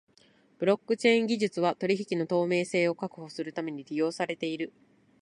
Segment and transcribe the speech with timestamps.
[0.57, 4.73] ブロックチェーン技術は取引の透明性を確保するために利用されている。